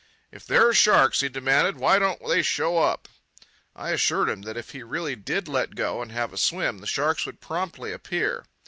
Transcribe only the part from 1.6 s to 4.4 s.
"why don't they show up?" I assured